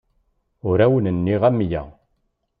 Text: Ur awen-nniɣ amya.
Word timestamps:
Ur 0.69 0.77
awen-nniɣ 0.85 1.41
amya. 1.49 1.81